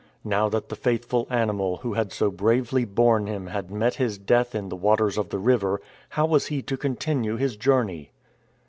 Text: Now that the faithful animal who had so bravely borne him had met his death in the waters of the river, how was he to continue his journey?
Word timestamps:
Now 0.23 0.49
that 0.49 0.69
the 0.69 0.75
faithful 0.75 1.27
animal 1.29 1.77
who 1.77 1.93
had 1.93 2.11
so 2.11 2.31
bravely 2.31 2.85
borne 2.85 3.27
him 3.27 3.45
had 3.45 3.69
met 3.69 3.93
his 3.97 4.17
death 4.17 4.55
in 4.55 4.69
the 4.69 4.75
waters 4.75 5.15
of 5.15 5.29
the 5.29 5.37
river, 5.37 5.79
how 6.09 6.25
was 6.25 6.47
he 6.47 6.63
to 6.63 6.75
continue 6.75 7.35
his 7.35 7.55
journey? 7.55 8.09